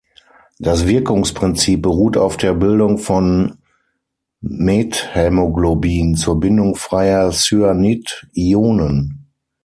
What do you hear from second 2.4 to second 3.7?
Bildung von